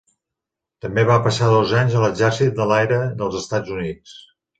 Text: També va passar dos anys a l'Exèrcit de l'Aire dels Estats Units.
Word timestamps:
També 0.85 1.01
va 1.09 1.17
passar 1.27 1.49
dos 1.55 1.73
anys 1.81 1.97
a 1.99 2.01
l'Exèrcit 2.03 2.55
de 2.61 2.67
l'Aire 2.71 2.99
dels 3.21 3.39
Estats 3.41 3.75
Units. 3.77 4.17